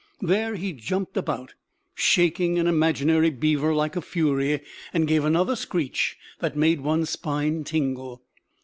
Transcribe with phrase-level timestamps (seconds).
[0.23, 1.53] There he jumped about,
[1.93, 4.61] shaking an imaginary beaver like a fury,
[4.95, 8.23] and gave another screech that made one's spine tingle.